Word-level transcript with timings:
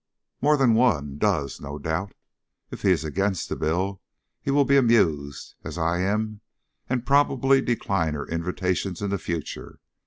"More 0.41 0.57
than 0.57 0.73
one 0.73 1.19
does, 1.19 1.61
no 1.61 1.77
doubt. 1.77 2.15
If 2.71 2.81
he 2.81 2.89
is 2.89 3.03
against 3.05 3.49
the 3.49 3.55
bill 3.55 4.01
he 4.41 4.49
will 4.49 4.65
be 4.65 4.75
amused, 4.75 5.53
as 5.63 5.77
I 5.77 5.99
am, 5.99 6.41
and 6.89 7.05
probably 7.05 7.61
decline 7.61 8.15
her 8.15 8.25
invitations 8.25 9.03
in 9.03 9.11
the 9.11 9.19
future. 9.19 9.79